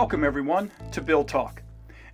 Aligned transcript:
Welcome, 0.00 0.24
everyone, 0.24 0.70
to 0.92 1.02
Bill 1.02 1.24
Talk. 1.24 1.62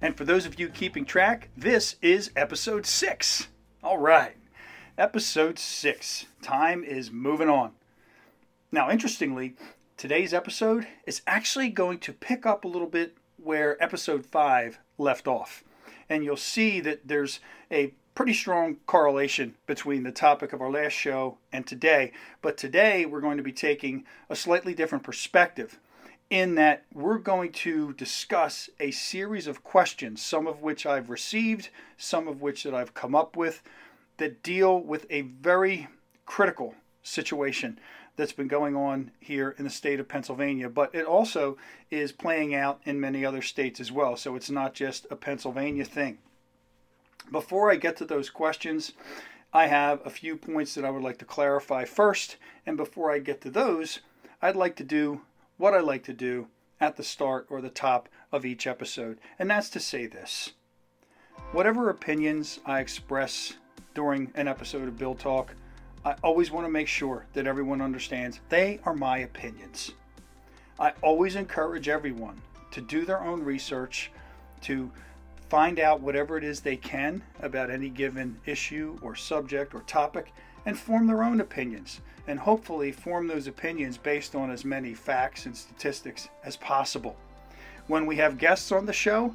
And 0.01 0.17
for 0.17 0.25
those 0.25 0.45
of 0.45 0.59
you 0.59 0.71
keeping 0.71 1.05
track, 1.05 1.51
this 1.57 1.95
is 2.03 2.33
episode 2.35 2.85
six. 2.85 3.47
All 3.81 3.97
right, 3.97 4.37
episode 4.99 5.57
six. 5.57 6.27
Time 6.43 6.83
is 6.83 7.13
moving 7.13 7.49
on. 7.49 7.75
Now, 8.73 8.91
interestingly, 8.91 9.55
today's 9.97 10.35
episode 10.35 10.89
is 11.07 11.23
actually 11.29 11.69
going 11.69 12.01
to 12.01 12.13
pick 12.13 12.45
up 12.45 12.65
a 12.65 12.69
little 12.69 12.89
bit 12.89 13.17
where 13.37 13.81
episode 13.81 14.27
five 14.27 14.81
left 14.99 15.29
off. 15.29 15.63
And 16.09 16.25
you'll 16.25 16.37
see 16.37 16.81
that 16.81 17.07
there's 17.07 17.39
a 17.71 17.95
pretty 18.17 18.35
strong 18.35 18.79
correlation 18.87 19.55
between 19.69 20.03
the 20.03 20.11
topic 20.11 20.53
of 20.53 20.61
our 20.61 20.73
last 20.73 20.95
show 20.95 21.39
and 21.53 21.65
today. 21.65 22.11
But 22.43 22.57
today 22.57 23.07
we're 23.07 23.21
going 23.21 23.37
to 23.37 23.45
be 23.45 23.53
taking 23.53 24.05
a 24.29 24.35
slightly 24.35 24.75
different 24.75 25.05
perspective 25.05 25.79
in 26.29 26.57
that 26.57 26.85
we're 26.93 27.19
going 27.19 27.53
to 27.53 27.93
discuss 27.93 28.69
a 28.81 28.91
series 28.91 29.47
of 29.47 29.63
questions, 29.63 30.21
some 30.21 30.47
of 30.47 30.61
which 30.63 30.85
I've 30.85 31.11
received, 31.11 31.69
some 31.97 32.27
of 32.27 32.43
which 32.43 32.65
that 32.65 32.75
I've 32.75 32.95
come 32.95 33.15
up 33.15 33.37
with, 33.37 33.63
that 34.17 34.43
deal 34.43 34.81
with 34.81 35.07
a 35.09 35.23
very 35.23 35.89
critical 36.25 36.75
situation 37.03 37.79
that's 38.17 38.33
been 38.33 38.49
going 38.49 38.75
on 38.75 39.11
here 39.21 39.55
in 39.59 39.65
the 39.65 39.71
state 39.71 40.01
of 40.01 40.09
Pennsylvania, 40.09 40.69
but 40.69 40.95
it 40.95 41.05
also 41.05 41.57
is 41.91 42.13
playing 42.13 42.55
out 42.55 42.81
in 42.85 42.99
many 42.99 43.25
other 43.25 43.43
states 43.43 43.79
as 43.79 43.93
well. 43.93 44.17
So 44.17 44.35
it's 44.35 44.51
not 44.51 44.75
just 44.75 45.07
a 45.11 45.17
Pennsylvania 45.17 45.85
thing. 45.85 46.19
Before 47.31 47.71
I 47.71 47.77
get 47.77 47.97
to 47.99 48.05
those 48.05 48.31
questions, 48.31 48.93
I 49.53 49.67
have 49.67 50.01
a 50.05 50.11
few 50.11 50.37
points 50.37 50.75
that 50.75 50.85
I 50.85 50.91
would 50.91 51.03
like 51.03 51.19
to 51.19 51.25
clarify 51.25 51.85
first. 51.85 52.37
And 52.65 52.77
before 52.77 53.13
I 53.13 53.19
get 53.19 53.41
to 53.43 53.51
those, 53.51 54.01
I'd 54.41 54.57
like 54.57 54.77
to 54.77 54.85
do 54.85 55.21
what 55.57 55.75
I 55.75 55.81
like 55.81 56.05
to 56.05 56.13
do 56.13 56.49
at 56.81 56.97
the 56.97 57.03
start 57.03 57.47
or 57.49 57.61
the 57.61 57.71
top 57.71 58.09
of 58.31 58.45
each 58.45 58.67
episode, 58.67 59.19
and 59.39 59.51
that's 59.51 59.71
to 59.71 59.81
say 59.81 60.07
this. 60.07 60.53
Whatever 61.53 61.89
opinions 61.89 62.61
I 62.67 62.81
express 62.81 63.55
during 63.95 64.31
an 64.35 64.49
episode 64.49 64.89
of 64.89 64.99
Bill 64.99 65.15
Talk, 65.15 65.55
I 66.05 66.15
always 66.23 66.51
want 66.51 66.67
to 66.67 66.71
make 66.71 66.89
sure 66.89 67.27
that 67.33 67.47
everyone 67.47 67.81
understands 67.81 68.41
they 68.49 68.81
are 68.85 68.95
my 68.95 69.19
opinions. 69.19 69.93
I 70.79 70.93
always 71.03 71.37
encourage 71.37 71.89
everyone 71.89 72.41
to 72.73 72.81
do 72.81 73.05
their 73.05 73.23
own 73.23 73.43
research, 73.43 74.11
to 74.63 74.91
find 75.49 75.81
out 75.81 76.01
whatever 76.01 76.37
it 76.37 76.45
is 76.45 76.61
they 76.61 76.77
can 76.77 77.23
about 77.41 77.71
any 77.71 77.89
given 77.89 78.39
issue 78.45 78.99
or 79.01 79.15
subject 79.15 79.75
or 79.75 79.81
topic, 79.83 80.33
and 80.67 80.79
form 80.79 81.07
their 81.07 81.23
own 81.23 81.41
opinions 81.41 82.01
and 82.29 82.41
hopefully 82.41 82.93
form 82.93 83.29
those 83.29 83.47
opinions 83.47 83.97
based 83.97 84.35
on 84.35 84.51
as 84.51 84.65
many 84.65 84.93
facts 84.93 85.47
and 85.47 85.57
statistics 85.57 86.29
as 86.45 86.57
possible. 86.57 87.17
When 87.87 88.05
we 88.05 88.17
have 88.17 88.37
guests 88.37 88.73
on 88.73 88.85
the 88.85 88.93
show, 88.93 89.35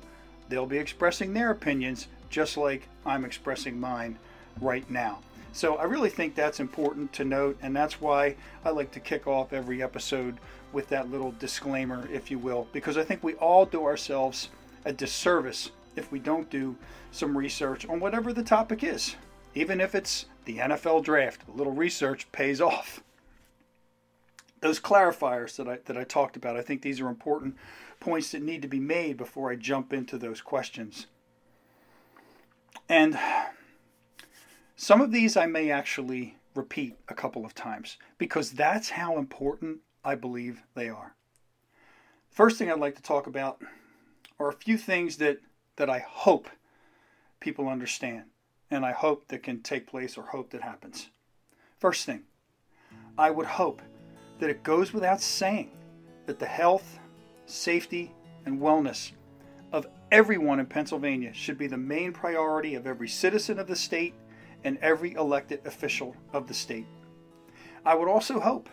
they'll 0.50 0.66
be 0.66 0.78
expressing 0.78 1.34
their 1.34 1.52
opinions 1.52 2.08
just 2.30 2.58
like 2.58 2.88
I'm 3.06 3.26
expressing 3.26 3.80
mine 3.80 4.20
right 4.60 4.90
now. 4.90 5.20
So 5.54 5.76
I 5.76 5.84
really 5.84 6.10
think 6.10 6.36
that's 6.36 6.60
important 6.60 7.12
to 7.14 7.26
note, 7.26 7.58
and 7.62 7.76
that's 7.76 8.00
why 8.00 8.36
I 8.64 8.70
like 8.70 8.92
to 8.92 9.00
kick 9.00 9.28
off 9.28 9.52
every 9.52 9.84
episode 9.84 10.38
with 10.72 10.88
that 10.90 11.12
little 11.12 11.34
disclaimer, 11.40 12.08
if 12.12 12.32
you 12.32 12.40
will, 12.40 12.68
because 12.72 12.98
I 12.98 13.04
think 13.04 13.24
we 13.24 13.34
all 13.36 13.66
do 13.66 13.86
ourselves 13.86 14.50
a 14.86 14.94
disservice 14.94 15.72
if 15.98 16.12
we 16.12 16.20
don't 16.20 16.50
do 16.50 16.78
some 17.12 17.38
research 17.38 17.88
on 17.88 18.00
whatever 18.00 18.32
the 18.32 18.44
topic 18.44 18.84
is, 18.84 19.16
even 19.54 19.82
if 19.82 19.94
it's 19.94 20.26
the 20.46 20.58
NFL 20.58 21.04
draft. 21.04 21.42
A 21.48 21.52
little 21.52 21.74
research 21.74 22.32
pays 22.32 22.62
off. 22.62 23.02
Those 24.62 24.80
clarifiers 24.80 25.56
that 25.58 25.68
I, 25.68 25.80
that 25.86 25.98
I 25.98 26.04
talked 26.04 26.38
about, 26.38 26.56
I 26.56 26.62
think 26.62 26.82
these 26.82 27.02
are 27.02 27.08
important 27.08 27.56
points 28.00 28.32
that 28.32 28.42
need 28.42 28.62
to 28.62 28.68
be 28.68 28.80
made 28.80 29.18
before 29.18 29.52
I 29.52 29.56
jump 29.56 29.94
into 29.94 30.18
those 30.18 30.42
questions. 30.42 31.08
And 32.88 33.18
some 34.76 35.02
of 35.02 35.12
these 35.12 35.38
I 35.38 35.46
may 35.46 35.72
actually 35.72 36.38
repeat 36.56 36.98
a 37.08 37.14
couple 37.14 37.46
of 37.46 37.56
times 37.56 37.98
because 38.18 38.52
that's 38.52 38.90
how 38.90 39.18
important 39.18 39.80
I 40.04 40.16
believe 40.16 40.64
they 40.76 40.90
are. 40.90 41.16
First 42.30 42.58
thing 42.58 42.72
I'd 42.72 42.80
like 42.80 42.96
to 42.96 43.02
talk 43.02 43.28
about 43.28 43.62
are 44.40 44.50
a 44.50 44.54
few 44.54 44.78
things 44.78 45.18
that, 45.18 45.38
that 45.76 45.90
I 45.90 46.00
hope 46.00 46.50
people 47.40 47.68
understand 47.68 48.31
and 48.72 48.86
I 48.86 48.94
hope 48.94 49.28
that 49.28 49.44
can 49.44 49.62
take 49.62 49.86
place 49.86 50.18
or 50.18 50.24
hope 50.24 50.50
that 50.52 50.62
happens. 50.62 51.10
First 51.78 52.06
thing, 52.06 52.24
I 53.18 53.30
would 53.30 53.46
hope 53.46 53.82
that 54.40 54.50
it 54.50 54.64
goes 54.64 54.94
without 54.94 55.22
saying 55.22 55.72
that 56.26 56.40
the 56.40 56.46
health, 56.46 57.00
safety, 57.46 58.14
and 58.46 58.60
wellness 58.60 59.12
of 59.72 59.88
everyone 60.12 60.60
in 60.60 60.66
Pennsylvania 60.66 61.34
should 61.34 61.58
be 61.58 61.68
the 61.68 61.78
main 61.78 62.14
priority 62.14 62.76
of 62.76 62.88
every 62.88 63.08
citizen 63.08 63.60
of 63.60 63.68
the 63.68 63.76
state 63.76 64.16
and 64.64 64.78
every 64.78 65.14
elected 65.14 65.66
official 65.66 66.16
of 66.34 66.48
the 66.48 66.54
state. 66.54 66.88
I 67.86 67.96
would 67.96 68.08
also 68.08 68.40
hope 68.40 68.70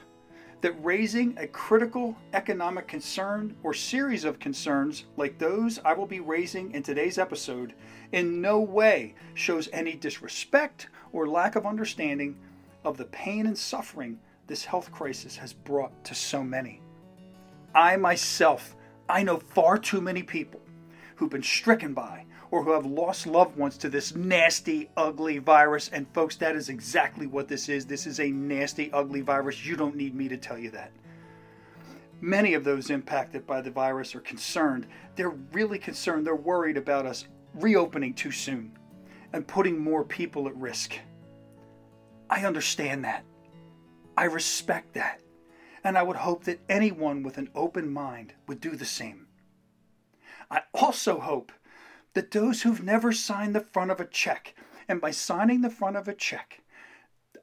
that 0.61 0.85
raising 0.85 1.37
a 1.39 1.47
critical 1.47 2.17
economic 2.33 2.89
concern 2.89 3.55
or 3.63 3.73
series 3.73 4.25
of 4.25 4.41
concerns 4.41 5.05
like 5.17 5.39
those 5.39 5.79
I 5.85 5.93
will 5.93 6.07
be 6.07 6.21
raising 6.21 6.73
in 6.73 6.83
today's 6.83 7.19
episode 7.19 7.75
in 8.13 8.41
no 8.41 8.61
way 8.61 9.15
shows 9.35 9.69
any 9.73 9.95
disrespect 9.95 10.89
or 11.13 11.29
lack 11.29 11.55
of 11.55 11.67
understanding 11.67 12.37
of 12.85 12.97
the 12.97 13.05
pain 13.05 13.47
and 13.47 13.57
suffering 13.57 14.19
this 14.47 14.65
health 14.65 14.91
crisis 14.91 15.37
has 15.37 15.53
brought 15.53 16.05
to 16.05 16.15
so 16.15 16.43
many. 16.43 16.81
I 17.75 17.97
myself, 17.97 18.75
I 19.09 19.23
know 19.23 19.37
far 19.37 19.79
too 19.79 20.01
many 20.01 20.23
people 20.23 20.61
who've 21.17 21.31
been 21.31 21.43
stricken 21.43 21.95
by 21.95 22.25
or 22.51 22.63
who 22.63 22.73
have 22.73 22.87
lost 22.87 23.27
loved 23.27 23.57
ones 23.57 23.77
to 23.79 23.89
this 23.89 24.15
nasty, 24.15 24.91
ugly 24.97 25.39
virus. 25.39 25.89
And 25.89 26.07
folks, 26.15 26.37
that 26.37 26.57
is 26.57 26.69
exactly 26.69 27.27
what 27.27 27.49
this 27.49 27.69
is. 27.69 27.87
This 27.87 28.07
is 28.07 28.21
a 28.21 28.31
nasty, 28.31 28.91
ugly 28.93 29.21
virus. 29.21 29.65
You 29.65 29.77
don't 29.77 29.97
need 29.97 30.15
me 30.15 30.29
to 30.29 30.37
tell 30.37 30.59
you 30.59 30.71
that. 30.71 30.93
Many 32.21 32.55
of 32.55 32.65
those 32.65 32.91
impacted 32.91 33.47
by 33.47 33.61
the 33.61 33.71
virus 33.71 34.15
are 34.15 34.21
concerned. 34.21 34.87
They're 35.15 35.37
really 35.53 35.79
concerned. 35.79 36.27
They're 36.27 36.35
worried 36.35 36.77
about 36.77 37.07
us 37.07 37.27
reopening 37.55 38.15
too 38.15 38.33
soon 38.33 38.77
and 39.33 39.47
putting 39.47 39.79
more 39.79 40.05
people 40.05 40.49
at 40.49 40.57
risk. 40.57 40.99
I 42.31 42.45
understand 42.45 43.05
that. 43.05 43.25
I 44.17 44.25
respect 44.25 44.95
that. 44.95 45.21
And 45.85 45.97
I 45.97 46.03
would 46.03 46.17
hope 46.17 46.45
that 46.45 46.61
anyone 46.69 47.23
with 47.23 47.39
an 47.39 47.51
open 47.55 47.93
mind 47.93 48.33
would 48.49 48.61
do 48.61 48.75
the 48.75 48.85
same. 48.85 49.29
I 50.51 50.63
also 50.75 51.21
hope 51.21 51.53
that 52.15 52.31
those 52.31 52.63
who've 52.63 52.83
never 52.83 53.13
signed 53.13 53.55
the 53.55 53.61
front 53.61 53.91
of 53.91 54.01
a 54.01 54.07
check, 54.07 54.55
and 54.89 55.01
by 55.01 55.11
signing 55.11 55.61
the 55.61 55.71
front 55.71 55.97
of 55.97 56.09
a 56.09 56.15
check, 56.15 56.63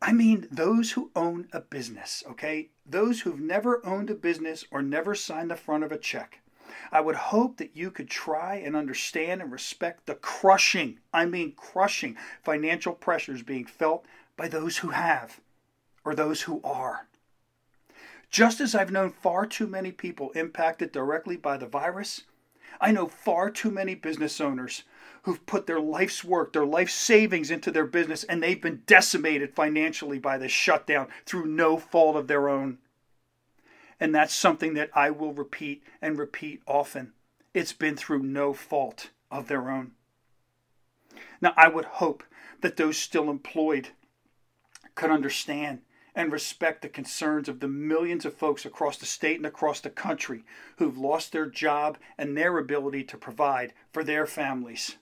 I 0.01 0.11
mean 0.11 0.47
those 0.51 0.91
who 0.91 1.11
own 1.15 1.47
a 1.53 1.61
business, 1.61 2.23
okay? 2.29 2.69
Those 2.85 3.21
who've 3.21 3.39
never 3.39 3.85
owned 3.85 4.09
a 4.09 4.15
business 4.15 4.65
or 4.71 4.81
never 4.81 5.15
signed 5.15 5.49
the 5.49 5.55
front 5.55 5.83
of 5.83 5.91
a 5.91 5.97
check. 5.97 6.41
I 6.91 7.01
would 7.01 7.15
hope 7.15 7.57
that 7.57 7.75
you 7.75 7.91
could 7.91 8.09
try 8.09 8.55
and 8.55 8.75
understand 8.75 9.41
and 9.41 9.51
respect 9.51 10.05
the 10.05 10.15
crushing, 10.15 10.99
I 11.13 11.25
mean 11.25 11.53
crushing, 11.53 12.17
financial 12.43 12.93
pressures 12.93 13.43
being 13.43 13.65
felt 13.65 14.05
by 14.35 14.47
those 14.47 14.77
who 14.77 14.89
have 14.89 15.39
or 16.03 16.13
those 16.15 16.43
who 16.43 16.61
are. 16.63 17.07
Just 18.29 18.59
as 18.59 18.75
I've 18.75 18.91
known 18.91 19.11
far 19.11 19.45
too 19.45 19.67
many 19.67 19.91
people 19.91 20.31
impacted 20.31 20.91
directly 20.91 21.37
by 21.37 21.57
the 21.57 21.67
virus, 21.67 22.23
I 22.79 22.91
know 22.91 23.07
far 23.07 23.49
too 23.49 23.71
many 23.71 23.95
business 23.95 24.39
owners 24.41 24.83
who've 25.23 25.45
put 25.45 25.65
their 25.65 25.79
life's 25.79 26.23
work, 26.23 26.53
their 26.53 26.65
life 26.65 26.89
savings 26.89 27.49
into 27.49 27.71
their 27.71 27.85
business, 27.85 28.23
and 28.23 28.43
they've 28.43 28.61
been 28.61 28.83
decimated 28.85 29.55
financially 29.55 30.19
by 30.19 30.37
this 30.37 30.51
shutdown 30.51 31.07
through 31.25 31.47
no 31.47 31.77
fault 31.77 32.15
of 32.15 32.27
their 32.27 32.47
own. 32.47 32.77
And 33.99 34.13
that's 34.13 34.33
something 34.33 34.73
that 34.75 34.91
I 34.93 35.09
will 35.09 35.33
repeat 35.33 35.83
and 36.01 36.17
repeat 36.17 36.61
often. 36.67 37.13
It's 37.53 37.73
been 37.73 37.95
through 37.95 38.23
no 38.23 38.53
fault 38.53 39.09
of 39.31 39.47
their 39.47 39.71
own. 39.71 39.91
Now, 41.41 41.53
I 41.57 41.69
would 41.69 41.85
hope 41.85 42.23
that 42.61 42.77
those 42.77 42.97
still 42.97 43.29
employed 43.29 43.89
could 44.93 45.09
understand 45.09 45.81
and 46.15 46.31
respect 46.31 46.81
the 46.81 46.89
concerns 46.89 47.49
of 47.49 47.59
the 47.59 47.67
millions 47.67 48.25
of 48.25 48.33
folks 48.33 48.65
across 48.65 48.97
the 48.97 49.05
state 49.05 49.37
and 49.37 49.45
across 49.45 49.81
the 49.81 49.89
country 49.89 50.43
who've 50.77 50.97
lost 50.97 51.31
their 51.31 51.45
job 51.45 51.97
and 52.17 52.35
their 52.37 52.57
ability 52.57 53.03
to 53.03 53.17
provide 53.17 53.73
for 53.91 54.03
their 54.03 54.25
families. 54.25 54.95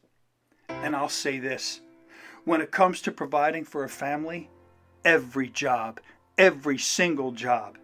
And 0.68 0.96
I'll 0.96 1.10
say 1.10 1.40
this 1.40 1.82
when 2.46 2.62
it 2.62 2.72
comes 2.72 3.02
to 3.02 3.12
providing 3.12 3.64
for 3.64 3.84
a 3.84 3.90
family, 3.90 4.50
every 5.06 5.48
job, 5.48 6.00
every 6.38 6.78
single 6.78 7.32
job 7.32 7.78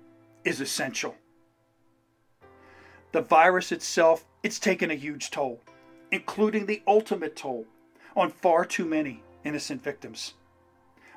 is 0.44 0.60
essential. 0.60 1.16
The 3.12 3.22
virus 3.22 3.72
itself, 3.72 4.26
it's 4.44 4.60
taken 4.60 4.92
a 4.92 4.96
huge 4.96 5.32
toll, 5.32 5.62
including 6.12 6.66
the 6.66 6.82
ultimate 6.88 7.36
toll 7.36 7.66
on 8.16 8.32
far 8.32 8.66
too 8.66 8.86
many 8.86 9.24
innocent 9.44 9.82
victims. 9.82 10.34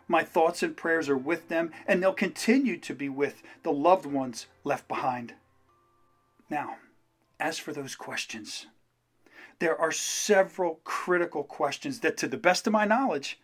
My 0.08 0.24
thoughts 0.24 0.62
and 0.62 0.76
prayers 0.76 1.08
are 1.08 1.16
with 1.16 1.48
them, 1.48 1.70
and 1.86 2.02
they'll 2.02 2.12
continue 2.12 2.76
to 2.78 2.94
be 2.94 3.08
with 3.08 3.42
the 3.62 3.72
loved 3.72 4.06
ones 4.06 4.46
left 4.64 4.88
behind. 4.88 5.34
Now, 6.50 6.76
as 7.40 7.58
for 7.58 7.72
those 7.72 7.94
questions, 7.94 8.66
there 9.58 9.80
are 9.80 9.92
several 9.92 10.80
critical 10.84 11.44
questions 11.44 12.00
that, 12.00 12.16
to 12.18 12.26
the 12.26 12.36
best 12.36 12.66
of 12.66 12.72
my 12.72 12.84
knowledge, 12.84 13.40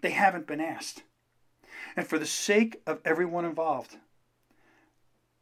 they 0.00 0.10
haven't 0.10 0.46
been 0.46 0.60
asked. 0.60 1.02
And 1.96 2.06
for 2.06 2.18
the 2.18 2.26
sake 2.26 2.80
of 2.86 3.00
everyone 3.04 3.44
involved, 3.44 3.98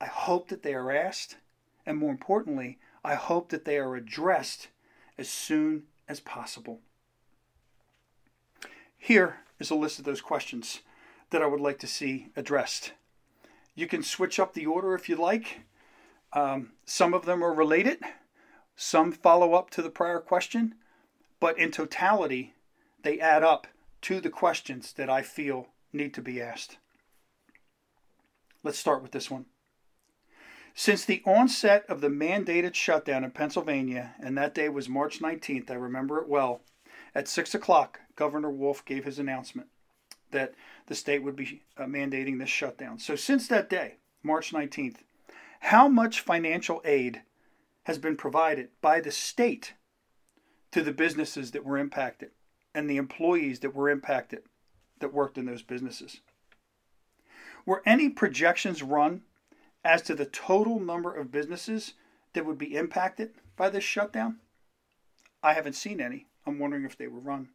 I 0.00 0.06
hope 0.06 0.48
that 0.48 0.62
they 0.62 0.74
are 0.74 0.90
asked, 0.90 1.36
and 1.86 1.98
more 1.98 2.10
importantly, 2.10 2.78
I 3.04 3.14
hope 3.14 3.50
that 3.50 3.64
they 3.64 3.78
are 3.78 3.96
addressed 3.96 4.68
as 5.16 5.28
soon 5.28 5.84
as 6.08 6.20
possible. 6.20 6.80
Here 8.98 9.40
is 9.60 9.70
a 9.70 9.76
list 9.76 9.98
of 9.98 10.04
those 10.04 10.20
questions 10.20 10.80
that 11.30 11.42
I 11.42 11.46
would 11.46 11.60
like 11.60 11.78
to 11.80 11.86
see 11.86 12.28
addressed. 12.34 12.92
You 13.76 13.86
can 13.86 14.02
switch 14.02 14.40
up 14.40 14.54
the 14.54 14.66
order 14.66 14.94
if 14.94 15.08
you 15.08 15.16
like. 15.16 15.60
Um, 16.32 16.72
some 16.84 17.14
of 17.14 17.26
them 17.26 17.44
are 17.44 17.54
related, 17.54 17.98
some 18.76 19.12
follow 19.12 19.54
up 19.54 19.70
to 19.70 19.82
the 19.82 19.90
prior 19.90 20.20
question, 20.20 20.74
but 21.40 21.58
in 21.58 21.70
totality, 21.70 22.54
they 23.02 23.18
add 23.18 23.42
up 23.42 23.66
to 24.02 24.20
the 24.20 24.30
questions 24.30 24.92
that 24.94 25.10
I 25.10 25.22
feel 25.22 25.68
need 25.92 26.14
to 26.14 26.22
be 26.22 26.40
asked. 26.40 26.78
Let's 28.62 28.78
start 28.78 29.02
with 29.02 29.12
this 29.12 29.30
one. 29.30 29.46
Since 30.74 31.04
the 31.04 31.22
onset 31.26 31.84
of 31.88 32.00
the 32.00 32.08
mandated 32.08 32.74
shutdown 32.74 33.24
in 33.24 33.32
Pennsylvania, 33.32 34.14
and 34.20 34.38
that 34.38 34.54
day 34.54 34.68
was 34.68 34.88
March 34.88 35.20
19th, 35.20 35.70
I 35.70 35.74
remember 35.74 36.18
it 36.18 36.28
well, 36.28 36.62
at 37.14 37.28
6 37.28 37.54
o'clock, 37.54 38.00
Governor 38.16 38.50
Wolf 38.50 38.84
gave 38.84 39.04
his 39.04 39.18
announcement 39.18 39.68
that 40.30 40.54
the 40.86 40.94
state 40.94 41.22
would 41.22 41.36
be 41.36 41.62
uh, 41.76 41.84
mandating 41.84 42.38
this 42.38 42.48
shutdown. 42.48 42.98
So, 42.98 43.16
since 43.16 43.48
that 43.48 43.68
day, 43.68 43.96
March 44.22 44.52
19th, 44.52 44.96
how 45.60 45.88
much 45.88 46.20
financial 46.20 46.80
aid 46.84 47.22
has 47.84 47.98
been 47.98 48.16
provided 48.16 48.68
by 48.80 49.00
the 49.00 49.10
state 49.10 49.74
to 50.70 50.82
the 50.82 50.92
businesses 50.92 51.50
that 51.50 51.64
were 51.64 51.78
impacted 51.78 52.30
and 52.74 52.88
the 52.88 52.96
employees 52.96 53.60
that 53.60 53.74
were 53.74 53.90
impacted 53.90 54.42
that 55.00 55.12
worked 55.12 55.36
in 55.36 55.46
those 55.46 55.62
businesses? 55.62 56.20
Were 57.66 57.82
any 57.84 58.08
projections 58.08 58.82
run 58.82 59.22
as 59.84 60.02
to 60.02 60.14
the 60.14 60.26
total 60.26 60.78
number 60.78 61.14
of 61.14 61.32
businesses 61.32 61.94
that 62.32 62.46
would 62.46 62.58
be 62.58 62.76
impacted 62.76 63.32
by 63.56 63.68
this 63.68 63.84
shutdown? 63.84 64.36
I 65.42 65.54
haven't 65.54 65.74
seen 65.74 66.00
any. 66.00 66.26
I'm 66.46 66.58
wondering 66.58 66.84
if 66.84 66.96
they 66.96 67.06
were 67.06 67.20
run. 67.20 67.48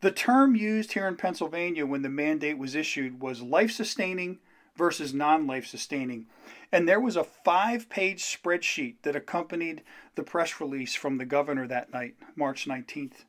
The 0.00 0.10
term 0.10 0.56
used 0.56 0.92
here 0.92 1.06
in 1.06 1.16
Pennsylvania 1.16 1.84
when 1.84 2.02
the 2.02 2.08
mandate 2.08 2.56
was 2.56 2.74
issued 2.74 3.20
was 3.20 3.42
life 3.42 3.70
sustaining 3.70 4.38
versus 4.76 5.12
non 5.12 5.46
life 5.46 5.66
sustaining. 5.66 6.26
And 6.72 6.88
there 6.88 7.00
was 7.00 7.16
a 7.16 7.24
five 7.24 7.90
page 7.90 8.22
spreadsheet 8.22 8.96
that 9.02 9.16
accompanied 9.16 9.82
the 10.14 10.22
press 10.22 10.60
release 10.60 10.94
from 10.94 11.18
the 11.18 11.26
governor 11.26 11.66
that 11.66 11.92
night, 11.92 12.14
March 12.34 12.66
19th. 12.66 13.24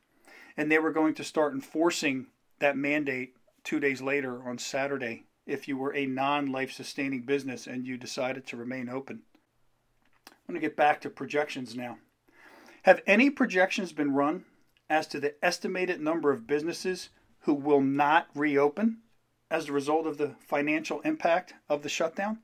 And 0.56 0.70
they 0.70 0.78
were 0.78 0.92
going 0.92 1.14
to 1.14 1.24
start 1.24 1.52
enforcing 1.52 2.28
that 2.58 2.76
mandate 2.76 3.36
two 3.64 3.80
days 3.80 4.00
later 4.00 4.48
on 4.48 4.58
Saturday, 4.58 5.24
if 5.46 5.68
you 5.68 5.76
were 5.76 5.94
a 5.94 6.06
non 6.06 6.50
life 6.50 6.72
sustaining 6.72 7.22
business 7.22 7.66
and 7.66 7.86
you 7.86 7.98
decided 7.98 8.46
to 8.46 8.56
remain 8.56 8.88
open. 8.88 9.20
I'm 10.28 10.54
going 10.54 10.60
to 10.60 10.66
get 10.66 10.76
back 10.76 11.00
to 11.02 11.10
projections 11.10 11.76
now. 11.76 11.98
Have 12.82 13.00
any 13.06 13.30
projections 13.30 13.92
been 13.92 14.12
run 14.12 14.44
as 14.90 15.06
to 15.08 15.20
the 15.20 15.34
estimated 15.44 16.00
number 16.00 16.32
of 16.32 16.48
businesses 16.48 17.10
who 17.42 17.54
will 17.54 17.80
not 17.80 18.26
reopen 18.34 18.98
as 19.48 19.68
a 19.68 19.72
result 19.72 20.04
of 20.04 20.18
the 20.18 20.34
financial 20.40 21.00
impact 21.02 21.54
of 21.68 21.82
the 21.82 21.88
shutdown? 21.88 22.40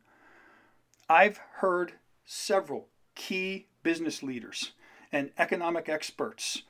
I've 1.09 1.41
heard 1.55 1.95
several 2.25 2.87
key 3.17 3.67
business 3.83 4.23
leaders 4.23 4.73
and 5.11 5.33
economic 5.39 5.89
experts 5.89 6.63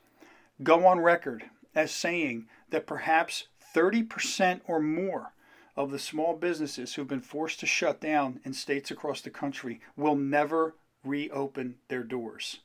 go 0.63 0.87
on 0.87 0.99
record 0.99 1.43
as 1.75 1.91
saying 1.91 2.47
that 2.71 2.87
perhaps 2.87 3.49
30% 3.75 4.61
or 4.65 4.79
more 4.79 5.33
of 5.75 5.91
the 5.91 5.99
small 5.99 6.35
businesses 6.35 6.95
who've 6.95 7.07
been 7.07 7.21
forced 7.21 7.59
to 7.59 7.67
shut 7.67 8.01
down 8.01 8.39
in 8.43 8.53
states 8.53 8.89
across 8.89 9.21
the 9.21 9.29
country 9.29 9.79
will 9.95 10.15
never 10.15 10.73
reopen 11.03 11.75
their 11.87 12.03
doors. 12.03 12.61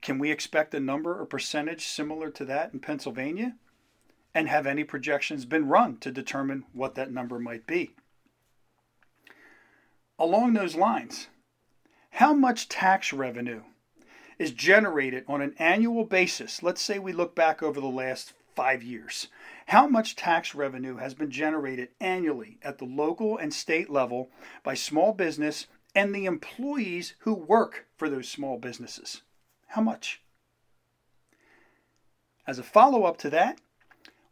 Can 0.00 0.18
we 0.18 0.30
expect 0.30 0.74
a 0.74 0.80
number 0.80 1.18
or 1.18 1.26
percentage 1.26 1.86
similar 1.86 2.30
to 2.30 2.44
that 2.44 2.72
in 2.72 2.80
Pennsylvania? 2.80 3.56
And 4.34 4.48
have 4.48 4.66
any 4.66 4.84
projections 4.84 5.44
been 5.44 5.68
run 5.68 5.98
to 5.98 6.10
determine 6.10 6.64
what 6.72 6.94
that 6.94 7.10
number 7.10 7.38
might 7.38 7.66
be? 7.66 7.94
Along 10.18 10.52
those 10.52 10.76
lines, 10.76 11.28
how 12.10 12.32
much 12.34 12.68
tax 12.68 13.12
revenue 13.12 13.62
is 14.38 14.52
generated 14.52 15.24
on 15.28 15.40
an 15.40 15.54
annual 15.58 16.04
basis? 16.04 16.62
Let's 16.62 16.82
say 16.82 16.98
we 16.98 17.12
look 17.12 17.34
back 17.34 17.62
over 17.62 17.80
the 17.80 17.86
last 17.86 18.34
five 18.54 18.82
years. 18.82 19.28
How 19.66 19.86
much 19.86 20.16
tax 20.16 20.54
revenue 20.54 20.96
has 20.96 21.14
been 21.14 21.30
generated 21.30 21.90
annually 22.00 22.58
at 22.62 22.78
the 22.78 22.84
local 22.84 23.38
and 23.38 23.54
state 23.54 23.88
level 23.88 24.30
by 24.64 24.74
small 24.74 25.12
business 25.12 25.68
and 25.94 26.14
the 26.14 26.24
employees 26.24 27.14
who 27.20 27.34
work 27.34 27.86
for 27.96 28.08
those 28.08 28.28
small 28.28 28.58
businesses? 28.58 29.22
How 29.68 29.82
much? 29.82 30.22
As 32.46 32.58
a 32.58 32.62
follow 32.62 33.04
up 33.04 33.18
to 33.18 33.30
that, 33.30 33.60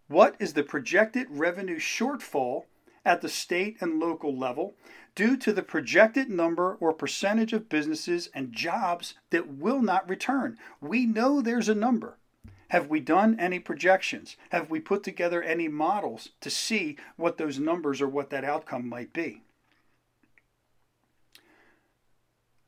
what 0.09 0.37
is 0.39 0.55
the 0.55 0.63
projected 0.63 1.27
revenue 1.31 1.79
shortfall 1.79 2.65
at 3.05 3.21
the 3.21 3.29
state 3.29 3.77
and 3.81 4.01
local 4.01 4.37
level 4.37 4.75
due 5.15 5.37
to 5.37 5.53
the 5.53 5.63
projected 5.63 6.31
number 6.31 6.75
or 6.81 6.93
percentage 6.93 7.53
of 7.53 7.69
businesses 7.69 8.31
and 8.35 8.53
jobs 8.53 9.15
that 9.31 9.49
will 9.49 9.83
not 9.83 10.09
return? 10.09 10.57
We 10.81 11.05
know 11.07 11.41
there's 11.41 11.69
a 11.69 11.75
number. 11.75 12.17
Have 12.69 12.89
we 12.89 13.01
done 13.01 13.39
any 13.39 13.59
projections? 13.59 14.37
Have 14.51 14.71
we 14.71 14.81
put 14.81 15.03
together 15.03 15.43
any 15.43 15.69
models 15.69 16.31
to 16.41 16.51
see 16.51 16.97
what 17.17 17.37
those 17.37 17.59
numbers 17.59 18.01
or 18.01 18.09
what 18.09 18.31
that 18.31 18.45
outcome 18.45 18.89
might 18.89 19.13
be? 19.13 19.43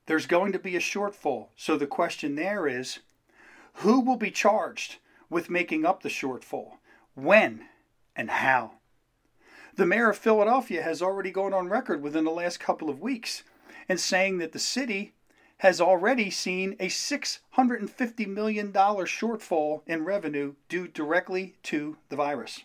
There's 0.08 0.26
going 0.26 0.52
to 0.52 0.58
be 0.58 0.74
a 0.74 0.80
shortfall. 0.80 1.48
So 1.54 1.76
the 1.76 1.86
question 1.86 2.34
there 2.34 2.66
is 2.66 3.00
who 3.74 4.00
will 4.00 4.16
be 4.16 4.30
charged 4.30 4.96
with 5.28 5.50
making 5.50 5.84
up 5.84 6.02
the 6.02 6.08
shortfall? 6.08 6.78
When 7.14 7.66
and 8.16 8.30
how? 8.30 8.72
The 9.76 9.84
mayor 9.84 10.08
of 10.08 10.16
Philadelphia 10.16 10.82
has 10.82 11.02
already 11.02 11.30
gone 11.30 11.52
on 11.52 11.68
record 11.68 12.02
within 12.02 12.24
the 12.24 12.30
last 12.30 12.58
couple 12.58 12.88
of 12.88 13.02
weeks 13.02 13.44
and 13.86 14.00
saying 14.00 14.38
that 14.38 14.52
the 14.52 14.58
city 14.58 15.12
has 15.58 15.78
already 15.78 16.30
seen 16.30 16.74
a 16.80 16.86
$650 16.86 18.26
million 18.26 18.72
shortfall 18.72 19.82
in 19.86 20.06
revenue 20.06 20.54
due 20.70 20.88
directly 20.88 21.56
to 21.64 21.98
the 22.08 22.16
virus. 22.16 22.62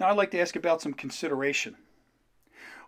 Now, 0.00 0.08
I'd 0.08 0.16
like 0.16 0.30
to 0.30 0.40
ask 0.40 0.56
about 0.56 0.80
some 0.80 0.94
consideration. 0.94 1.76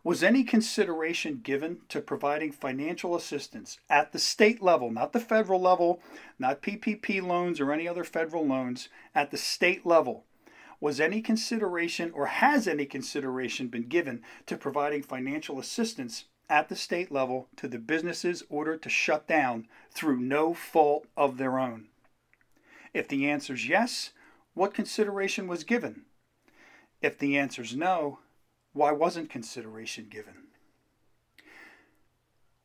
Was 0.09 0.23
any 0.23 0.43
consideration 0.43 1.41
given 1.43 1.83
to 1.91 2.01
providing 2.01 2.51
financial 2.51 3.15
assistance 3.15 3.79
at 3.91 4.13
the 4.13 4.19
state 4.19 4.63
level, 4.63 4.91
not 4.91 5.13
the 5.13 5.21
federal 5.21 5.61
level, 5.61 6.01
not 6.39 6.63
PPP 6.63 7.21
loans 7.21 7.61
or 7.61 7.71
any 7.71 7.87
other 7.87 8.05
federal 8.05 8.47
loans, 8.47 8.89
at 9.15 9.31
the 9.31 9.37
state 9.37 9.85
level? 9.85 10.25
Was 10.81 10.99
any 10.99 11.21
consideration 11.21 12.11
or 12.13 12.25
has 12.25 12.67
any 12.67 12.87
consideration 12.87 13.69
been 13.69 13.87
given 13.87 14.23
to 14.47 14.57
providing 14.57 15.03
financial 15.03 15.59
assistance 15.59 16.25
at 16.49 16.71
the 16.71 16.77
state 16.77 17.13
level 17.13 17.49
to 17.57 17.69
the 17.69 17.79
businesses 17.79 18.43
ordered 18.49 18.83
to 18.85 18.89
shut 18.89 19.27
down 19.27 19.69
through 19.91 20.21
no 20.21 20.55
fault 20.55 21.07
of 21.19 21.37
their 21.37 21.59
own? 21.59 21.89
If 22.95 23.09
the 23.09 23.29
answer 23.29 23.53
is 23.53 23.69
yes, 23.69 24.13
what 24.55 24.73
consideration 24.73 25.49
was 25.49 25.65
given? 25.65 26.07
If 27.03 27.19
the 27.19 27.37
answer 27.37 27.61
is 27.61 27.77
no, 27.77 28.21
why 28.79 28.93
wasn't 28.93 29.29
consideration 29.29 30.07
given? 30.09 30.35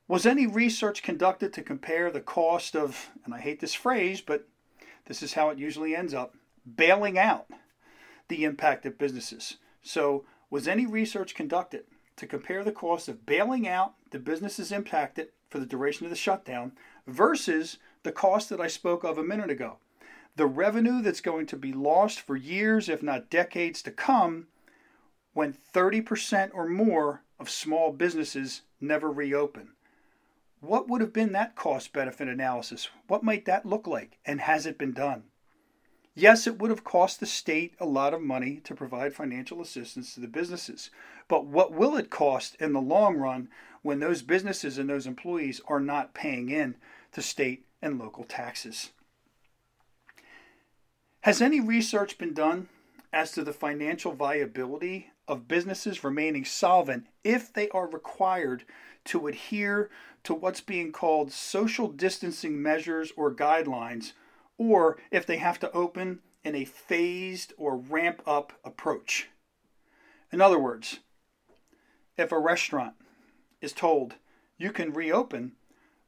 Was 0.07 0.27
any 0.27 0.45
research 0.45 1.01
conducted 1.01 1.51
to 1.53 1.63
compare 1.63 2.11
the 2.11 2.21
cost 2.21 2.75
of, 2.75 3.09
and 3.25 3.33
I 3.33 3.39
hate 3.39 3.59
this 3.59 3.73
phrase, 3.73 4.21
but 4.21 4.47
this 5.07 5.23
is 5.23 5.33
how 5.33 5.49
it 5.49 5.57
usually 5.57 5.95
ends 5.95 6.13
up, 6.13 6.35
bailing 6.75 7.17
out 7.17 7.47
the 8.27 8.43
impact 8.43 8.85
of 8.85 8.99
businesses? 8.99 9.57
So, 9.81 10.23
was 10.51 10.67
any 10.67 10.85
research 10.85 11.33
conducted 11.33 11.85
to 12.17 12.27
compare 12.27 12.63
the 12.63 12.71
cost 12.71 13.07
of 13.07 13.25
bailing 13.25 13.67
out 13.67 13.95
the 14.11 14.19
businesses 14.19 14.71
impacted 14.71 15.29
for 15.49 15.57
the 15.57 15.65
duration 15.65 16.05
of 16.05 16.11
the 16.11 16.15
shutdown 16.15 16.73
versus 17.07 17.79
the 18.03 18.11
cost 18.11 18.49
that 18.49 18.61
I 18.61 18.67
spoke 18.67 19.03
of 19.03 19.17
a 19.17 19.23
minute 19.23 19.49
ago. 19.49 19.77
The 20.35 20.45
revenue 20.45 21.01
that's 21.01 21.21
going 21.21 21.47
to 21.47 21.57
be 21.57 21.73
lost 21.73 22.21
for 22.21 22.35
years, 22.35 22.87
if 22.87 23.01
not 23.01 23.31
decades 23.31 23.81
to 23.81 23.91
come, 23.91 24.47
when 25.33 25.57
30% 25.73 26.51
or 26.53 26.67
more 26.67 27.23
of 27.39 27.49
small 27.49 27.91
businesses 27.91 28.61
never 28.79 29.11
reopen. 29.11 29.69
What 30.59 30.87
would 30.87 31.01
have 31.01 31.11
been 31.11 31.33
that 31.33 31.55
cost 31.55 31.91
benefit 31.91 32.27
analysis? 32.27 32.87
What 33.07 33.23
might 33.23 33.45
that 33.45 33.65
look 33.65 33.85
like? 33.85 34.17
And 34.25 34.41
has 34.41 34.65
it 34.65 34.77
been 34.77 34.93
done? 34.93 35.23
Yes, 36.15 36.45
it 36.45 36.59
would 36.59 36.69
have 36.69 36.83
cost 36.83 37.19
the 37.19 37.25
state 37.25 37.73
a 37.79 37.85
lot 37.85 38.13
of 38.13 38.21
money 38.21 38.61
to 38.63 38.75
provide 38.75 39.15
financial 39.15 39.61
assistance 39.61 40.13
to 40.13 40.19
the 40.19 40.27
businesses, 40.27 40.91
but 41.27 41.47
what 41.47 41.73
will 41.73 41.97
it 41.97 42.11
cost 42.11 42.55
in 42.59 42.73
the 42.73 42.81
long 42.81 43.17
run 43.17 43.49
when 43.81 43.99
those 43.99 44.21
businesses 44.21 44.77
and 44.77 44.89
those 44.89 45.07
employees 45.07 45.59
are 45.67 45.79
not 45.79 46.13
paying 46.13 46.49
in 46.49 46.75
to 47.13 47.21
state 47.21 47.65
and 47.81 47.97
local 47.97 48.23
taxes? 48.23 48.91
Has 51.21 51.41
any 51.41 51.59
research 51.59 52.17
been 52.17 52.33
done 52.33 52.69
as 53.11 53.31
to 53.31 53.43
the 53.43 53.53
financial 53.53 54.13
viability 54.13 55.09
of 55.27 55.47
businesses 55.47 56.03
remaining 56.03 56.45
solvent 56.45 57.07
if 57.23 57.53
they 57.53 57.69
are 57.69 57.87
required 57.87 58.63
to 59.05 59.27
adhere 59.27 59.89
to 60.23 60.33
what's 60.33 60.61
being 60.61 60.91
called 60.91 61.31
social 61.31 61.87
distancing 61.87 62.61
measures 62.61 63.11
or 63.17 63.33
guidelines, 63.33 64.13
or 64.57 64.97
if 65.11 65.25
they 65.25 65.37
have 65.37 65.59
to 65.59 65.71
open 65.71 66.19
in 66.43 66.55
a 66.55 66.65
phased 66.65 67.53
or 67.57 67.77
ramp 67.77 68.21
up 68.25 68.53
approach. 68.63 69.29
In 70.31 70.41
other 70.41 70.59
words, 70.59 70.99
if 72.17 72.31
a 72.31 72.39
restaurant 72.39 72.95
is 73.61 73.73
told 73.73 74.15
you 74.57 74.71
can 74.71 74.93
reopen, 74.93 75.53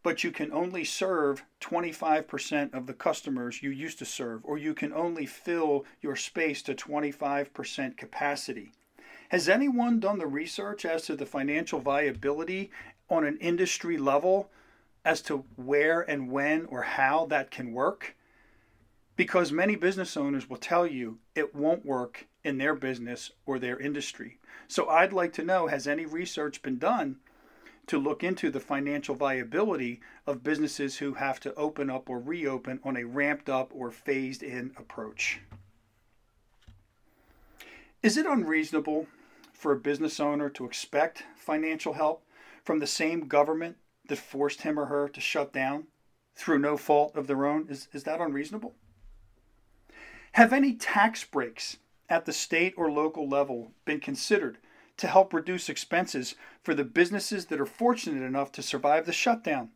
but 0.03 0.23
you 0.23 0.31
can 0.31 0.51
only 0.51 0.83
serve 0.83 1.43
25% 1.61 2.73
of 2.73 2.85
the 2.85 2.93
customers 2.93 3.63
you 3.63 3.71
used 3.71 3.97
to 3.97 4.05
serve, 4.05 4.41
or 4.43 4.57
you 4.57 4.73
can 4.73 4.93
only 4.93 5.25
fill 5.25 5.83
your 5.99 6.15
space 6.15 6.61
to 6.61 6.75
25% 6.75 7.97
capacity. 7.97 8.71
Has 9.29 9.49
anyone 9.49 9.99
done 9.99 10.19
the 10.19 10.27
research 10.27 10.85
as 10.85 11.03
to 11.03 11.15
the 11.15 11.25
financial 11.25 11.79
viability 11.79 12.69
on 13.09 13.25
an 13.25 13.37
industry 13.37 13.97
level 13.97 14.51
as 15.03 15.21
to 15.23 15.45
where 15.55 16.01
and 16.01 16.29
when 16.29 16.65
or 16.65 16.83
how 16.83 17.25
that 17.27 17.49
can 17.49 17.71
work? 17.71 18.15
Because 19.15 19.51
many 19.51 19.75
business 19.75 20.15
owners 20.15 20.49
will 20.49 20.57
tell 20.57 20.85
you 20.85 21.17
it 21.33 21.55
won't 21.55 21.85
work 21.85 22.27
in 22.43 22.57
their 22.57 22.75
business 22.75 23.31
or 23.45 23.57
their 23.57 23.79
industry. 23.79 24.37
So 24.67 24.89
I'd 24.89 25.13
like 25.13 25.33
to 25.33 25.43
know 25.43 25.67
has 25.67 25.87
any 25.87 26.05
research 26.05 26.61
been 26.61 26.77
done 26.77 27.17
to 27.87 27.97
look 27.97 28.23
into 28.23 28.51
the 28.51 28.59
financial 28.59 29.15
viability 29.15 30.01
of 30.27 30.43
businesses 30.43 30.97
who 30.97 31.13
have 31.13 31.39
to 31.39 31.53
open 31.55 31.89
up 31.89 32.09
or 32.09 32.19
reopen 32.19 32.79
on 32.83 32.97
a 32.97 33.03
ramped 33.03 33.49
up 33.49 33.71
or 33.73 33.91
phased 33.91 34.43
in 34.43 34.71
approach? 34.77 35.39
Is 38.05 38.17
it 38.17 38.27
unreasonable 38.27 39.07
for 39.51 39.71
a 39.71 39.79
business 39.79 40.19
owner 40.19 40.47
to 40.51 40.65
expect 40.65 41.23
financial 41.35 41.93
help 41.93 42.23
from 42.63 42.77
the 42.77 42.85
same 42.85 43.27
government 43.27 43.77
that 44.07 44.19
forced 44.19 44.61
him 44.61 44.79
or 44.79 44.85
her 44.85 45.09
to 45.09 45.19
shut 45.19 45.51
down 45.51 45.85
through 46.35 46.59
no 46.59 46.77
fault 46.77 47.15
of 47.15 47.25
their 47.25 47.47
own? 47.47 47.65
Is, 47.67 47.87
is 47.93 48.03
that 48.03 48.21
unreasonable? 48.21 48.75
Have 50.33 50.53
any 50.53 50.73
tax 50.75 51.23
breaks 51.23 51.77
at 52.07 52.25
the 52.25 52.31
state 52.31 52.75
or 52.77 52.91
local 52.91 53.27
level 53.27 53.71
been 53.85 53.99
considered 53.99 54.59
to 54.97 55.07
help 55.07 55.33
reduce 55.33 55.67
expenses 55.67 56.35
for 56.61 56.75
the 56.75 56.83
businesses 56.83 57.47
that 57.47 57.59
are 57.59 57.65
fortunate 57.65 58.23
enough 58.23 58.51
to 58.51 58.61
survive 58.61 59.07
the 59.07 59.13
shutdown? 59.13 59.69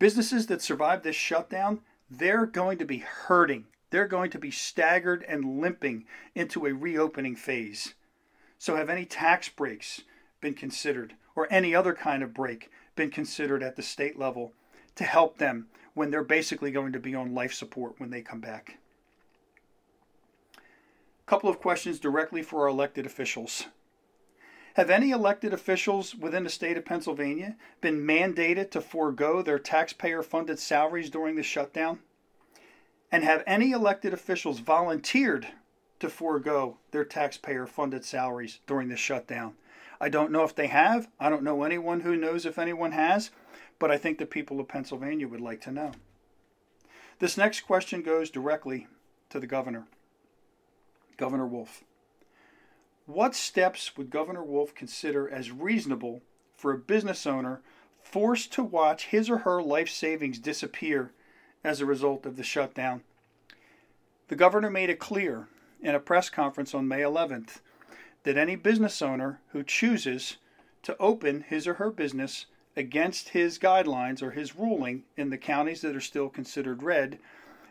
Businesses 0.00 0.48
that 0.48 0.60
survive 0.60 1.04
this 1.04 1.14
shutdown, 1.14 1.82
they're 2.10 2.46
going 2.46 2.78
to 2.78 2.84
be 2.84 2.98
hurting. 2.98 3.66
They're 3.90 4.06
going 4.06 4.30
to 4.30 4.38
be 4.38 4.50
staggered 4.50 5.24
and 5.26 5.60
limping 5.60 6.04
into 6.34 6.66
a 6.66 6.74
reopening 6.74 7.36
phase. 7.36 7.94
So, 8.58 8.76
have 8.76 8.90
any 8.90 9.04
tax 9.04 9.48
breaks 9.48 10.02
been 10.40 10.54
considered 10.54 11.14
or 11.34 11.46
any 11.50 11.74
other 11.74 11.94
kind 11.94 12.22
of 12.22 12.34
break 12.34 12.70
been 12.96 13.10
considered 13.10 13.62
at 13.62 13.76
the 13.76 13.82
state 13.82 14.18
level 14.18 14.52
to 14.96 15.04
help 15.04 15.38
them 15.38 15.68
when 15.94 16.10
they're 16.10 16.24
basically 16.24 16.70
going 16.70 16.92
to 16.92 17.00
be 17.00 17.14
on 17.14 17.34
life 17.34 17.52
support 17.52 17.94
when 17.98 18.10
they 18.10 18.22
come 18.22 18.40
back? 18.40 18.78
couple 21.28 21.50
of 21.50 21.60
questions 21.60 22.00
directly 22.00 22.42
for 22.42 22.62
our 22.62 22.68
elected 22.68 23.04
officials. 23.04 23.66
Have 24.74 24.88
any 24.88 25.10
elected 25.10 25.52
officials 25.52 26.14
within 26.14 26.44
the 26.44 26.48
state 26.50 26.78
of 26.78 26.86
Pennsylvania 26.86 27.56
been 27.82 28.00
mandated 28.00 28.70
to 28.70 28.80
forego 28.80 29.42
their 29.42 29.58
taxpayer 29.58 30.22
funded 30.22 30.58
salaries 30.58 31.10
during 31.10 31.36
the 31.36 31.42
shutdown? 31.42 31.98
And 33.10 33.24
have 33.24 33.42
any 33.46 33.72
elected 33.72 34.12
officials 34.12 34.60
volunteered 34.60 35.48
to 36.00 36.08
forego 36.08 36.78
their 36.90 37.04
taxpayer 37.04 37.66
funded 37.66 38.04
salaries 38.04 38.60
during 38.66 38.88
the 38.88 38.96
shutdown? 38.96 39.54
I 40.00 40.08
don't 40.08 40.30
know 40.30 40.44
if 40.44 40.54
they 40.54 40.68
have. 40.68 41.08
I 41.18 41.28
don't 41.28 41.42
know 41.42 41.64
anyone 41.64 42.00
who 42.00 42.16
knows 42.16 42.46
if 42.46 42.58
anyone 42.58 42.92
has, 42.92 43.30
but 43.78 43.90
I 43.90 43.96
think 43.96 44.18
the 44.18 44.26
people 44.26 44.60
of 44.60 44.68
Pennsylvania 44.68 45.26
would 45.26 45.40
like 45.40 45.60
to 45.62 45.72
know. 45.72 45.92
This 47.18 47.36
next 47.36 47.62
question 47.62 48.02
goes 48.02 48.30
directly 48.30 48.86
to 49.30 49.40
the 49.40 49.46
governor. 49.46 49.86
Governor 51.16 51.46
Wolf. 51.46 51.82
What 53.06 53.34
steps 53.34 53.96
would 53.96 54.10
Governor 54.10 54.44
Wolf 54.44 54.74
consider 54.74 55.28
as 55.28 55.50
reasonable 55.50 56.22
for 56.56 56.72
a 56.72 56.78
business 56.78 57.26
owner 57.26 57.62
forced 58.02 58.52
to 58.52 58.62
watch 58.62 59.06
his 59.06 59.28
or 59.28 59.38
her 59.38 59.60
life 59.62 59.88
savings 59.88 60.38
disappear 60.38 61.12
as 61.64 61.80
a 61.80 61.86
result 61.86 62.26
of 62.26 62.36
the 62.36 62.42
shutdown? 62.42 63.02
The 64.28 64.36
governor 64.36 64.70
made 64.70 64.90
it 64.90 64.98
clear 64.98 65.48
in 65.80 65.94
a 65.94 66.00
press 66.00 66.28
conference 66.28 66.74
on 66.74 66.88
May 66.88 67.00
11th 67.00 67.60
that 68.24 68.36
any 68.36 68.56
business 68.56 69.00
owner 69.00 69.40
who 69.52 69.62
chooses 69.62 70.36
to 70.82 70.96
open 70.98 71.42
his 71.48 71.66
or 71.66 71.74
her 71.74 71.90
business 71.90 72.46
against 72.76 73.30
his 73.30 73.58
guidelines 73.58 74.22
or 74.22 74.32
his 74.32 74.56
ruling 74.56 75.02
in 75.16 75.30
the 75.30 75.38
counties 75.38 75.80
that 75.80 75.96
are 75.96 76.00
still 76.00 76.28
considered 76.28 76.82
red, 76.82 77.18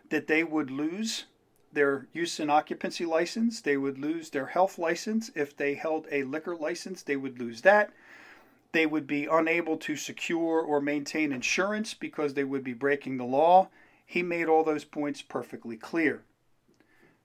that 0.10 0.27
they 0.27 0.44
would 0.44 0.70
lose 0.72 1.25
their 1.72 2.08
use 2.13 2.39
and 2.39 2.50
occupancy 2.50 3.06
license, 3.06 3.62
they 3.62 3.77
would 3.77 4.00
lose 4.00 4.29
their 4.29 4.48
health 4.48 4.77
license. 4.79 5.29
If 5.36 5.56
they 5.56 5.75
held 5.75 6.08
a 6.12 6.24
liquor 6.24 6.56
license, 6.56 7.03
they 7.03 7.15
would 7.15 7.39
lose 7.39 7.62
that. 7.62 7.91
They 8.71 8.86
would 8.86 9.07
be 9.07 9.25
unable 9.25 9.77
to 9.77 9.95
secure 9.95 10.62
or 10.62 10.81
maintain 10.81 11.31
insurance 11.31 11.93
because 11.93 12.33
they 12.33 12.43
would 12.43 12.63
be 12.63 12.74
breaking 12.74 13.17
the 13.17 13.25
law. 13.25 13.69
He 14.05 14.21
made 14.24 14.47
all 14.47 14.63
those 14.63 14.86
points 14.86 15.21
perfectly 15.21 15.77
clear. 15.77 16.24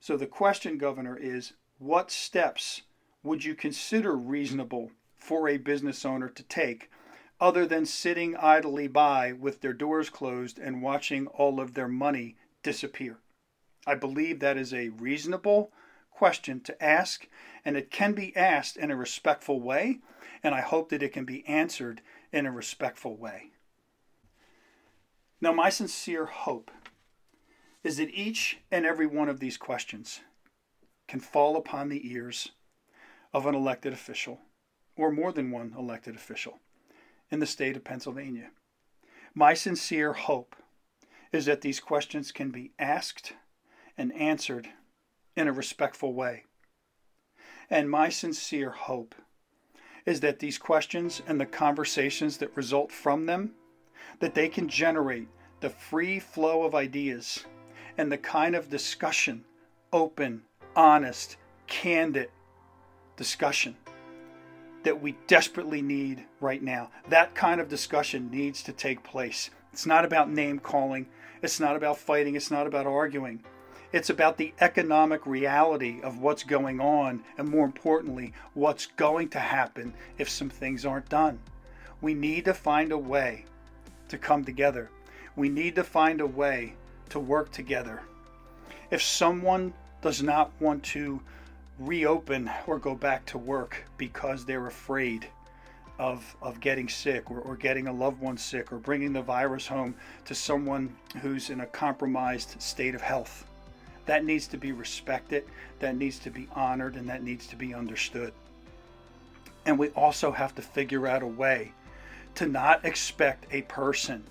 So 0.00 0.16
the 0.16 0.26
question, 0.26 0.78
Governor, 0.78 1.16
is 1.16 1.52
what 1.78 2.10
steps 2.10 2.82
would 3.22 3.44
you 3.44 3.54
consider 3.54 4.16
reasonable 4.16 4.90
for 5.16 5.48
a 5.48 5.56
business 5.58 6.04
owner 6.04 6.28
to 6.28 6.42
take 6.42 6.90
other 7.40 7.66
than 7.66 7.86
sitting 7.86 8.36
idly 8.36 8.86
by 8.86 9.32
with 9.32 9.60
their 9.60 9.72
doors 9.72 10.10
closed 10.10 10.58
and 10.58 10.82
watching 10.82 11.26
all 11.28 11.60
of 11.60 11.74
their 11.74 11.88
money 11.88 12.36
disappear? 12.62 13.18
I 13.86 13.96
believe 13.96 14.38
that 14.40 14.56
is 14.56 14.72
a 14.72 14.90
reasonable 14.90 15.72
question 16.10 16.60
to 16.60 16.82
ask, 16.82 17.26
and 17.64 17.76
it 17.76 17.90
can 17.90 18.12
be 18.12 18.36
asked 18.36 18.76
in 18.76 18.90
a 18.90 18.96
respectful 18.96 19.60
way, 19.60 19.98
and 20.42 20.54
I 20.54 20.60
hope 20.60 20.88
that 20.90 21.02
it 21.02 21.12
can 21.12 21.24
be 21.24 21.46
answered 21.46 22.02
in 22.32 22.46
a 22.46 22.52
respectful 22.52 23.16
way. 23.16 23.50
Now, 25.40 25.52
my 25.52 25.70
sincere 25.70 26.26
hope 26.26 26.70
is 27.82 27.96
that 27.96 28.10
each 28.10 28.58
and 28.70 28.86
every 28.86 29.06
one 29.06 29.28
of 29.28 29.40
these 29.40 29.56
questions 29.56 30.20
can 31.08 31.20
fall 31.20 31.56
upon 31.56 31.88
the 31.88 32.12
ears 32.12 32.52
of 33.32 33.46
an 33.46 33.54
elected 33.54 33.92
official, 33.92 34.40
or 34.96 35.10
more 35.10 35.32
than 35.32 35.50
one 35.50 35.74
elected 35.76 36.14
official, 36.14 36.60
in 37.30 37.40
the 37.40 37.46
state 37.46 37.76
of 37.76 37.84
Pennsylvania. 37.84 38.50
My 39.34 39.54
sincere 39.54 40.12
hope 40.12 40.54
is 41.32 41.46
that 41.46 41.62
these 41.62 41.80
questions 41.80 42.30
can 42.30 42.50
be 42.50 42.72
asked 42.78 43.32
and 43.96 44.12
answered 44.14 44.68
in 45.34 45.48
a 45.48 45.52
respectful 45.52 46.12
way. 46.12 46.44
And 47.70 47.90
my 47.90 48.10
sincere 48.10 48.70
hope 48.70 49.14
is 50.06 50.20
that 50.20 50.38
these 50.38 50.58
questions 50.58 51.22
and 51.26 51.40
the 51.40 51.46
conversations 51.46 52.38
that 52.38 52.56
result 52.56 52.90
from 52.90 53.26
them 53.26 53.52
that 54.20 54.34
they 54.34 54.48
can 54.48 54.68
generate 54.68 55.28
the 55.60 55.70
free 55.70 56.18
flow 56.18 56.64
of 56.64 56.74
ideas 56.74 57.44
and 57.98 58.10
the 58.10 58.18
kind 58.18 58.54
of 58.54 58.70
discussion, 58.70 59.44
open, 59.92 60.42
honest, 60.74 61.36
candid 61.66 62.30
discussion 63.16 63.76
that 64.82 65.00
we 65.00 65.16
desperately 65.26 65.80
need 65.80 66.24
right 66.40 66.62
now. 66.62 66.90
That 67.08 67.34
kind 67.34 67.60
of 67.60 67.68
discussion 67.68 68.30
needs 68.30 68.62
to 68.64 68.72
take 68.72 69.02
place. 69.04 69.50
It's 69.72 69.86
not 69.86 70.04
about 70.04 70.30
name 70.30 70.58
calling, 70.58 71.06
it's 71.42 71.60
not 71.60 71.76
about 71.76 71.98
fighting, 71.98 72.34
it's 72.34 72.50
not 72.50 72.66
about 72.66 72.86
arguing. 72.86 73.42
It's 73.92 74.08
about 74.08 74.38
the 74.38 74.54
economic 74.60 75.26
reality 75.26 76.00
of 76.02 76.18
what's 76.18 76.44
going 76.44 76.80
on, 76.80 77.22
and 77.36 77.46
more 77.46 77.66
importantly, 77.66 78.32
what's 78.54 78.86
going 78.86 79.28
to 79.30 79.38
happen 79.38 79.92
if 80.16 80.30
some 80.30 80.48
things 80.48 80.86
aren't 80.86 81.10
done. 81.10 81.38
We 82.00 82.14
need 82.14 82.46
to 82.46 82.54
find 82.54 82.90
a 82.90 82.96
way 82.96 83.44
to 84.08 84.16
come 84.16 84.44
together. 84.44 84.90
We 85.36 85.50
need 85.50 85.74
to 85.74 85.84
find 85.84 86.22
a 86.22 86.26
way 86.26 86.74
to 87.10 87.20
work 87.20 87.52
together. 87.52 88.00
If 88.90 89.02
someone 89.02 89.74
does 90.00 90.22
not 90.22 90.50
want 90.58 90.82
to 90.84 91.20
reopen 91.78 92.50
or 92.66 92.78
go 92.78 92.94
back 92.94 93.26
to 93.26 93.38
work 93.38 93.84
because 93.98 94.44
they're 94.46 94.66
afraid 94.66 95.28
of, 95.98 96.36
of 96.40 96.60
getting 96.60 96.88
sick 96.88 97.30
or, 97.30 97.40
or 97.40 97.56
getting 97.56 97.88
a 97.88 97.92
loved 97.92 98.20
one 98.20 98.38
sick 98.38 98.72
or 98.72 98.78
bringing 98.78 99.12
the 99.12 99.22
virus 99.22 99.66
home 99.66 99.94
to 100.24 100.34
someone 100.34 100.96
who's 101.20 101.50
in 101.50 101.60
a 101.60 101.66
compromised 101.66 102.60
state 102.60 102.94
of 102.94 103.02
health, 103.02 103.46
That 104.06 104.24
needs 104.24 104.46
to 104.48 104.56
be 104.56 104.72
respected, 104.72 105.44
that 105.78 105.96
needs 105.96 106.18
to 106.20 106.30
be 106.30 106.48
honored, 106.54 106.96
and 106.96 107.08
that 107.08 107.22
needs 107.22 107.46
to 107.48 107.56
be 107.56 107.74
understood. 107.74 108.32
And 109.64 109.78
we 109.78 109.88
also 109.90 110.32
have 110.32 110.54
to 110.56 110.62
figure 110.62 111.06
out 111.06 111.22
a 111.22 111.26
way 111.26 111.72
to 112.34 112.46
not 112.46 112.84
expect 112.84 113.46
a 113.52 113.62
person 113.62 114.24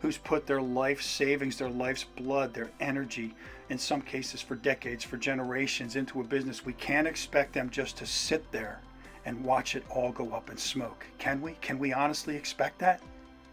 who's 0.00 0.16
put 0.16 0.46
their 0.46 0.62
life 0.62 1.02
savings, 1.02 1.58
their 1.58 1.68
life's 1.68 2.04
blood, 2.04 2.54
their 2.54 2.70
energy, 2.80 3.34
in 3.68 3.78
some 3.78 4.00
cases 4.00 4.40
for 4.40 4.54
decades, 4.56 5.04
for 5.04 5.16
generations, 5.16 5.96
into 5.96 6.20
a 6.20 6.24
business. 6.24 6.64
We 6.64 6.72
can't 6.74 7.06
expect 7.06 7.52
them 7.52 7.68
just 7.70 7.96
to 7.98 8.06
sit 8.06 8.50
there 8.50 8.80
and 9.26 9.44
watch 9.44 9.76
it 9.76 9.84
all 9.90 10.12
go 10.12 10.32
up 10.32 10.50
in 10.50 10.56
smoke. 10.56 11.04
Can 11.18 11.42
we? 11.42 11.52
Can 11.60 11.78
we 11.78 11.92
honestly 11.92 12.34
expect 12.34 12.78
that? 12.78 13.02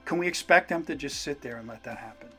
Can 0.05 0.17
we 0.17 0.27
expect 0.27 0.69
them 0.69 0.86
to 0.86 0.95
just 0.95 1.21
sit 1.21 1.41
there 1.41 1.57
and 1.57 1.67
let 1.67 1.83
that 1.83 1.97
happen? 1.97 2.29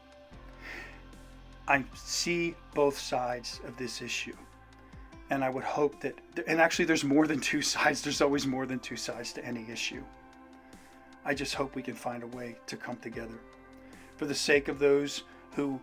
I 1.68 1.84
see 1.92 2.54
both 2.74 2.98
sides 2.98 3.60
of 3.66 3.76
this 3.76 4.00
issue. 4.00 4.36
And 5.30 5.44
I 5.44 5.50
would 5.50 5.64
hope 5.64 6.00
that, 6.00 6.18
and 6.46 6.60
actually, 6.60 6.86
there's 6.86 7.04
more 7.04 7.26
than 7.26 7.38
two 7.38 7.60
sides. 7.74 8.00
There's 8.00 8.22
always 8.22 8.46
more 8.46 8.64
than 8.64 8.78
two 8.78 8.96
sides 8.96 9.32
to 9.34 9.44
any 9.44 9.70
issue. 9.70 10.02
I 11.24 11.34
just 11.34 11.54
hope 11.54 11.74
we 11.74 11.82
can 11.82 11.94
find 11.94 12.22
a 12.22 12.26
way 12.28 12.56
to 12.66 12.76
come 12.76 12.96
together. 12.96 13.38
For 14.16 14.24
the 14.24 14.34
sake 14.34 14.68
of 14.68 14.78
those 14.78 15.24
who 15.54 15.78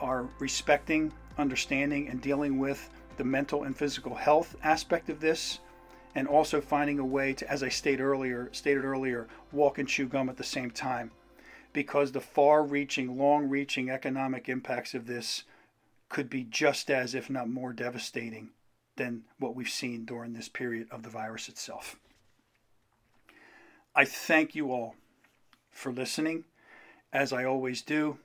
are 0.00 0.28
respecting, 0.38 1.12
understanding, 1.38 2.08
and 2.08 2.20
dealing 2.20 2.58
with 2.58 2.88
the 3.16 3.24
mental 3.24 3.64
and 3.64 3.76
physical 3.76 4.14
health 4.14 4.54
aspect 4.62 5.10
of 5.10 5.18
this, 5.18 5.58
and 6.14 6.28
also 6.28 6.60
finding 6.60 7.00
a 7.00 7.04
way 7.04 7.32
to, 7.32 7.50
as 7.50 7.64
I 7.64 7.68
stated 7.68 8.00
earlier, 8.00 8.48
stated 8.52 8.84
earlier, 8.84 9.26
walk 9.50 9.78
and 9.78 9.88
chew 9.88 10.06
gum 10.06 10.28
at 10.28 10.36
the 10.36 10.44
same 10.44 10.70
time, 10.70 11.10
because 11.76 12.12
the 12.12 12.20
far-reaching, 12.22 13.18
long-reaching 13.18 13.90
economic 13.90 14.48
impacts 14.48 14.94
of 14.94 15.06
this 15.06 15.44
could 16.08 16.30
be 16.30 16.42
just 16.42 16.90
as, 16.90 17.14
if 17.14 17.28
not 17.28 17.50
more, 17.50 17.74
devastating 17.74 18.48
than 18.96 19.24
what 19.38 19.54
we've 19.54 19.68
seen 19.68 20.06
during 20.06 20.32
this 20.32 20.48
period 20.48 20.88
of 20.90 21.02
the 21.02 21.10
virus 21.10 21.50
itself. 21.50 21.96
I 23.94 24.06
thank 24.06 24.54
you 24.54 24.72
all 24.72 24.94
for 25.70 25.92
listening, 25.92 26.44
as 27.12 27.30
I 27.30 27.44
always 27.44 27.82
do. 27.82 28.16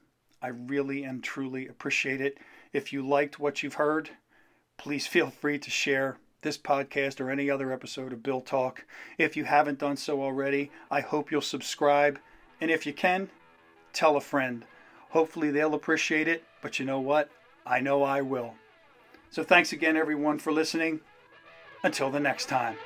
I 0.41 0.48
really 0.48 1.03
and 1.03 1.22
truly 1.22 1.67
appreciate 1.67 2.22
it. 2.22 2.38
If 2.72 2.93
you 2.93 3.05
liked 3.05 3.38
what 3.38 3.62
you've 3.62 3.74
heard, 3.74 4.12
please 4.77 5.08
feel 5.08 5.29
free 5.29 5.60
to 5.60 5.70
share 5.70 6.15
this 6.41 6.58
podcast 6.58 7.20
or 7.20 7.29
any 7.29 7.50
other 7.50 7.74
episode 7.74 8.13
of 8.13 8.24
Bill 8.24 8.39
Talk. 8.39 8.86
If 9.17 9.36
you 9.36 9.43
haven't 9.43 9.79
done 9.79 9.98
so 9.98 10.24
already, 10.24 10.72
I 10.89 11.01
hope 11.01 11.31
you'll 11.31 11.41
subscribe. 11.41 12.17
And 12.62 12.72
if 12.72 12.86
you 12.86 12.93
can, 12.93 13.29
tell 13.93 14.15
a 14.17 14.21
friend. 14.21 14.65
Hopefully 15.10 15.51
they'll 15.51 15.74
appreciate 15.74 16.27
it, 16.27 16.43
but 16.62 16.79
you 16.79 16.86
know 16.86 17.00
what? 17.00 17.29
I 17.65 17.79
know 17.79 18.03
I 18.03 18.21
will. 18.21 18.55
So 19.29 19.43
thanks 19.43 19.71
again, 19.71 19.95
everyone, 19.95 20.39
for 20.39 20.51
listening. 20.51 21.01
Until 21.83 22.10
the 22.10 22.19
next 22.19 22.45
time. 22.45 22.77